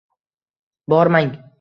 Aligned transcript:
Bormang! 0.95 1.33